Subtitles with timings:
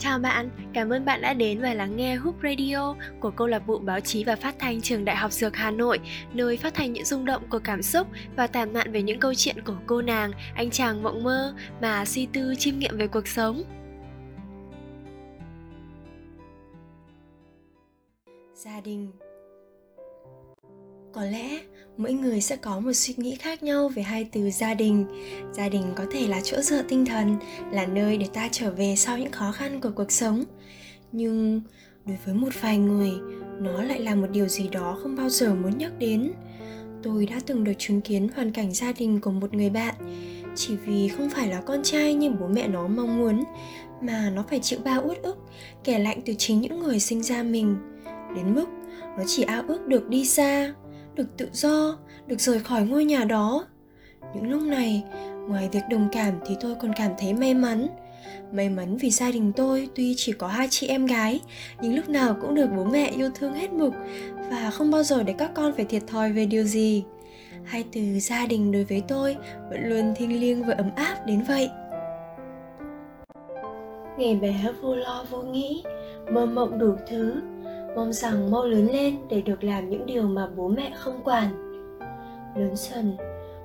[0.00, 3.66] Chào bạn, cảm ơn bạn đã đến và lắng nghe Hoop Radio của câu lạc
[3.66, 6.00] bộ báo chí và phát thanh trường Đại học Dược Hà Nội,
[6.32, 9.34] nơi phát thanh những rung động của cảm xúc và tản mạn về những câu
[9.34, 13.28] chuyện của cô nàng, anh chàng mộng mơ mà suy tư chiêm nghiệm về cuộc
[13.28, 13.62] sống.
[18.54, 19.12] Gia đình
[21.12, 21.60] có lẽ
[21.96, 25.06] mỗi người sẽ có một suy nghĩ khác nhau về hai từ gia đình.
[25.52, 27.36] Gia đình có thể là chỗ dựa tinh thần,
[27.72, 30.44] là nơi để ta trở về sau những khó khăn của cuộc sống.
[31.12, 31.62] Nhưng
[32.06, 33.10] đối với một vài người,
[33.60, 36.32] nó lại là một điều gì đó không bao giờ muốn nhắc đến.
[37.02, 39.94] Tôi đã từng được chứng kiến hoàn cảnh gia đình của một người bạn.
[40.56, 43.44] Chỉ vì không phải là con trai như bố mẹ nó mong muốn,
[44.02, 45.36] mà nó phải chịu bao uất ức,
[45.84, 47.76] kẻ lạnh từ chính những người sinh ra mình.
[48.36, 48.66] Đến mức
[49.18, 50.74] nó chỉ ao ước được đi xa
[51.14, 51.96] được tự do,
[52.26, 53.66] được rời khỏi ngôi nhà đó.
[54.34, 55.04] Những lúc này,
[55.48, 57.86] ngoài việc đồng cảm thì tôi còn cảm thấy may mắn.
[58.52, 61.40] May mắn vì gia đình tôi tuy chỉ có hai chị em gái,
[61.80, 63.92] nhưng lúc nào cũng được bố mẹ yêu thương hết mực
[64.50, 67.04] và không bao giờ để các con phải thiệt thòi về điều gì.
[67.64, 69.36] Hai từ gia đình đối với tôi
[69.70, 71.70] vẫn luôn thiêng liêng và ấm áp đến vậy.
[74.18, 75.82] Ngày bé vô lo vô nghĩ,
[76.32, 77.34] mơ mộng đủ thứ
[77.96, 81.46] mong rằng mau lớn lên để được làm những điều mà bố mẹ không quản.
[82.56, 83.16] Lớn dần,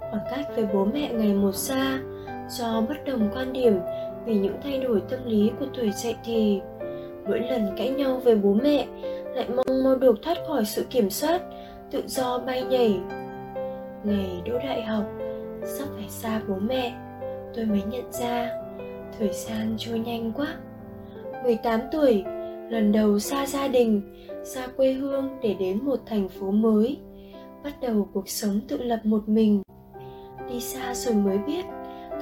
[0.00, 2.00] khoảng cách với bố mẹ ngày một xa,
[2.48, 3.78] do bất đồng quan điểm
[4.26, 6.60] vì những thay đổi tâm lý của tuổi dậy thì,
[7.28, 8.86] mỗi lần cãi nhau với bố mẹ
[9.34, 11.42] lại mong mau được thoát khỏi sự kiểm soát,
[11.90, 13.00] tự do bay nhảy.
[14.04, 15.04] Ngày đỗ đại học,
[15.64, 16.92] sắp phải xa bố mẹ,
[17.54, 18.50] tôi mới nhận ra,
[19.18, 20.46] thời gian trôi nhanh quá.
[21.44, 22.24] 18 tuổi
[22.72, 24.02] lần đầu xa gia đình,
[24.44, 26.98] xa quê hương để đến một thành phố mới,
[27.64, 29.62] bắt đầu cuộc sống tự lập một mình.
[30.48, 31.64] Đi xa rồi mới biết,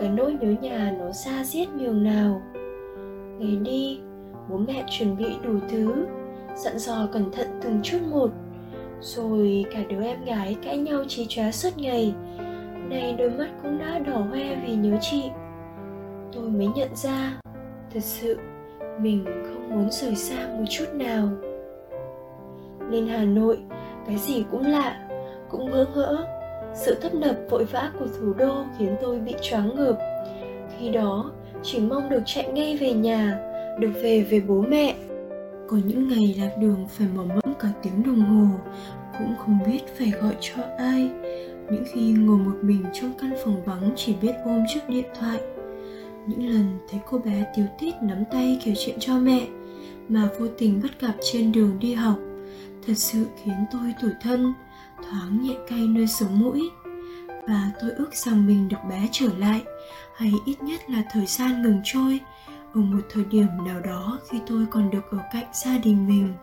[0.00, 2.42] cái nỗi nhớ nhà nó xa giết nhường nào.
[3.38, 3.98] Ngày đi,
[4.50, 6.06] bố mẹ chuẩn bị đủ thứ,
[6.56, 8.30] dặn dò cẩn thận từng chút một,
[9.00, 12.14] rồi cả đứa em gái cãi nhau trí chóa suốt ngày.
[12.88, 15.22] Nay đôi mắt cũng đã đỏ hoe vì nhớ chị.
[16.32, 17.40] Tôi mới nhận ra,
[17.94, 18.38] thật sự
[19.00, 21.28] mình không muốn rời xa một chút nào.
[22.90, 23.58] Lên hà nội,
[24.06, 25.08] cái gì cũng lạ,
[25.50, 26.26] cũng bỡ ngỡ.
[26.74, 29.98] Sự tấp nập vội vã của thủ đô khiến tôi bị choáng ngợp.
[30.78, 31.30] Khi đó,
[31.62, 33.38] chỉ mong được chạy ngay về nhà,
[33.78, 34.94] được về với bố mẹ.
[35.68, 38.56] Có những ngày lạc đường phải mò mẫm cả tiếng đồng hồ,
[39.18, 41.10] cũng không biết phải gọi cho ai.
[41.70, 45.40] Những khi ngồi một mình trong căn phòng vắng chỉ biết ôm chiếc điện thoại.
[46.26, 49.46] Những lần thấy cô bé tiếu tít nắm tay kể chuyện cho mẹ
[50.08, 52.18] mà vô tình bắt gặp trên đường đi học.
[52.86, 54.54] Thật sự khiến tôi tủi thân,
[54.96, 56.70] thoáng nhẹ cay nơi sống mũi.
[57.48, 59.62] Và tôi ước rằng mình được bé trở lại,
[60.14, 62.20] hay ít nhất là thời gian ngừng trôi,
[62.74, 66.34] ở một thời điểm nào đó khi tôi còn được ở cạnh gia đình mình.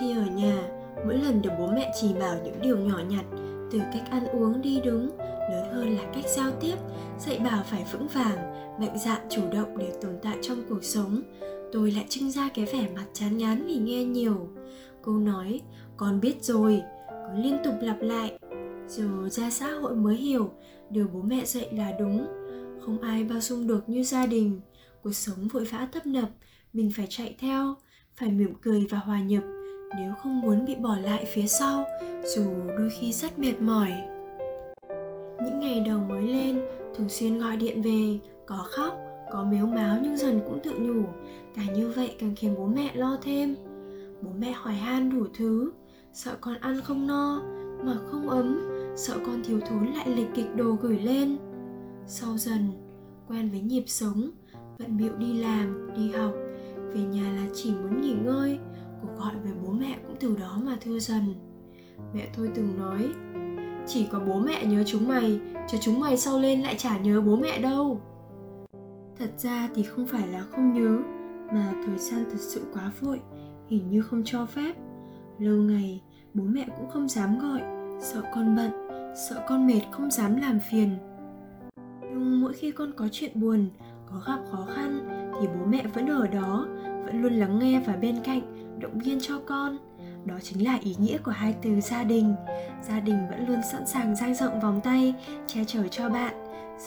[0.00, 0.56] Khi ở nhà,
[1.04, 3.24] mỗi lần được bố mẹ chỉ bảo những điều nhỏ nhặt,
[3.70, 5.10] từ cách ăn uống đi đứng
[5.50, 6.74] lớn hơn là cách giao tiếp,
[7.18, 8.36] dạy bảo phải vững vàng,
[8.80, 11.22] mạnh dạn chủ động để tồn tại trong cuộc sống.
[11.72, 14.48] Tôi lại trưng ra cái vẻ mặt chán ngán vì nghe nhiều.
[15.02, 15.60] Cô nói,
[15.96, 18.38] con biết rồi, cứ liên tục lặp lại.
[18.88, 20.50] Rồi ra xã hội mới hiểu,
[20.90, 22.26] điều bố mẹ dạy là đúng.
[22.80, 24.60] Không ai bao dung được như gia đình.
[25.02, 26.28] Cuộc sống vội vã tấp nập,
[26.72, 27.74] mình phải chạy theo,
[28.16, 29.42] phải mỉm cười và hòa nhập.
[29.96, 31.84] Nếu không muốn bị bỏ lại phía sau,
[32.24, 32.44] dù
[32.78, 33.92] đôi khi rất mệt mỏi
[35.44, 36.60] những ngày đầu mới lên,
[36.96, 38.94] thường xuyên gọi điện về, có khóc,
[39.32, 41.02] có mếu máo nhưng dần cũng tự nhủ,
[41.56, 43.56] càng như vậy càng khiến bố mẹ lo thêm.
[44.22, 45.72] Bố mẹ hỏi han đủ thứ,
[46.12, 47.42] sợ con ăn không no,
[47.84, 48.60] mà không ấm,
[48.96, 51.36] sợ con thiếu thốn lại lịch kịch đồ gửi lên.
[52.06, 52.68] Sau dần,
[53.28, 54.30] quen với nhịp sống,
[54.78, 56.32] bận bịu đi làm, đi học,
[56.94, 58.58] về nhà là chỉ muốn nghỉ ngơi,
[59.02, 61.34] cuộc gọi với bố mẹ cũng từ đó mà thưa dần.
[62.14, 63.08] Mẹ tôi từng nói
[63.86, 67.20] chỉ có bố mẹ nhớ chúng mày, chứ chúng mày sau lên lại chả nhớ
[67.20, 68.00] bố mẹ đâu.
[69.18, 70.98] Thật ra thì không phải là không nhớ,
[71.52, 73.20] mà thời gian thật sự quá vội,
[73.68, 74.74] hình như không cho phép.
[75.38, 76.02] Lâu ngày,
[76.34, 77.60] bố mẹ cũng không dám gọi,
[78.00, 78.70] sợ con bận,
[79.28, 80.90] sợ con mệt không dám làm phiền.
[82.02, 83.68] Nhưng mỗi khi con có chuyện buồn,
[84.06, 85.08] có gặp khó khăn,
[85.40, 86.66] thì bố mẹ vẫn ở đó
[87.04, 88.40] vẫn luôn lắng nghe và bên cạnh,
[88.78, 89.78] động viên cho con.
[90.24, 92.34] Đó chính là ý nghĩa của hai từ gia đình.
[92.88, 95.14] Gia đình vẫn luôn sẵn sàng dang rộng vòng tay,
[95.46, 96.34] che chở cho bạn,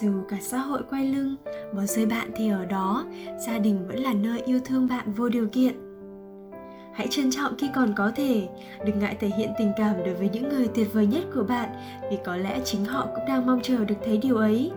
[0.00, 1.36] dù cả xã hội quay lưng.
[1.74, 3.06] Bỏ rơi bạn thì ở đó,
[3.46, 5.74] gia đình vẫn là nơi yêu thương bạn vô điều kiện.
[6.94, 8.48] Hãy trân trọng khi còn có thể.
[8.86, 11.68] Đừng ngại thể hiện tình cảm đối với những người tuyệt vời nhất của bạn,
[12.10, 14.70] vì có lẽ chính họ cũng đang mong chờ được thấy điều ấy.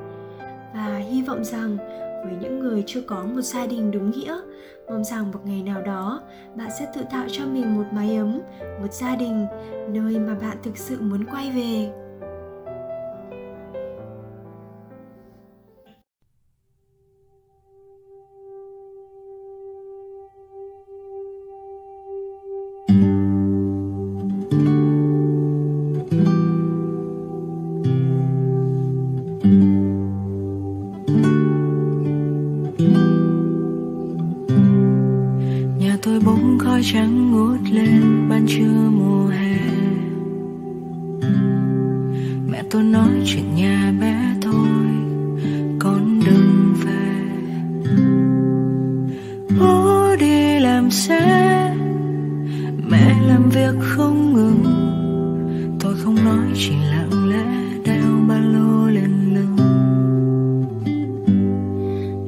[0.73, 1.77] Và hy vọng rằng
[2.23, 4.37] với những người chưa có một gia đình đúng nghĩa.
[4.89, 6.21] Mong rằng một ngày nào đó,
[6.55, 8.39] bạn sẽ tự tạo cho mình một mái ấm,
[8.81, 9.45] một gia đình,
[9.89, 12.00] nơi mà bạn thực sự muốn quay về.
[36.83, 39.57] Trắng ngút lên ban trưa mùa hè.
[42.47, 44.67] Mẹ tôi nói chuyện nhà bé thôi,
[45.79, 47.21] con đừng về.
[49.59, 51.75] Bố đi làm xe
[52.87, 54.63] mẹ làm việc không ngừng.
[55.79, 57.43] Tôi không nói chỉ lặng lẽ
[57.85, 59.57] đeo ba lô lên lưng.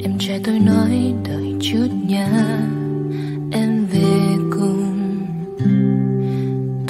[0.04, 2.60] Em trai tôi nói đợi chút nha.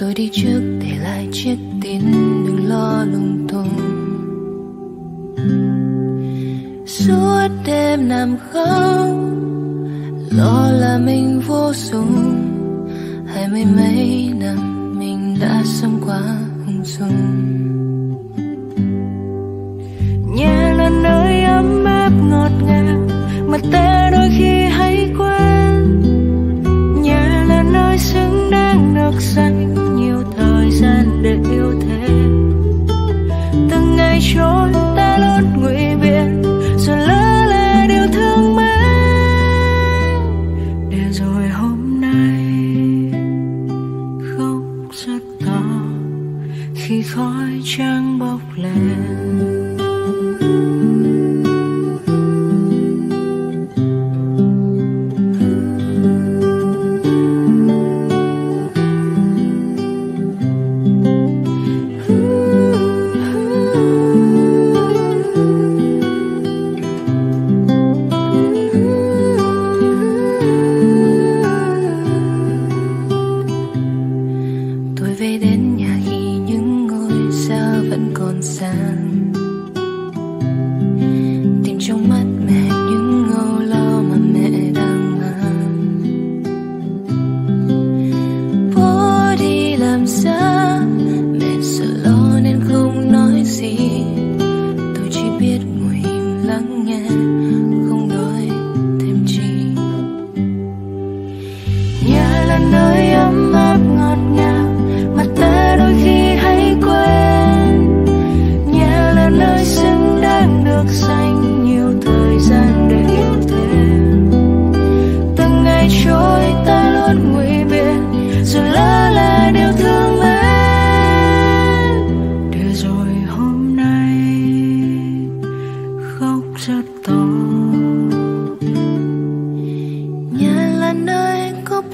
[0.04, 2.02] Tôi đi trước để lại chiếc tin
[2.46, 3.80] đừng lo lung tung.
[6.86, 9.18] Suốt đêm nằm khóc,
[10.32, 12.36] lo là mình vô dụng
[13.34, 16.22] hai mươi mấy năm mình đã sống quá
[16.66, 17.40] hung dung
[20.36, 23.08] nhà là nơi ấm áp ngọt ngào,
[23.48, 24.03] mà ta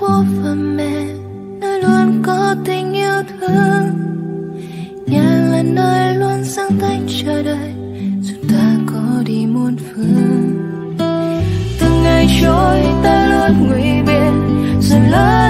[0.10, 1.06] bố và mẹ,
[1.60, 3.84] nơi luôn có tình yêu thương.
[5.06, 7.74] Nhà là nơi luôn sáng tay chờ đợi,
[8.22, 10.58] dù ta có đi muôn phương.
[11.80, 14.34] Từng ngày trôi ta luôn ngụy biện
[14.82, 15.49] rồi lớn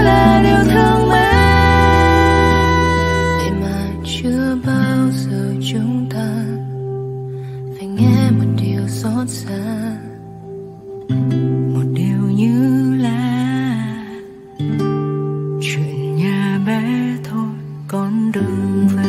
[17.92, 19.09] con đường về.